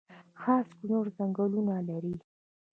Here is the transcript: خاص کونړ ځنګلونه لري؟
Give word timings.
خاص 0.41 0.67
کونړ 0.87 1.05
ځنګلونه 1.17 1.75
لري؟ 1.89 2.13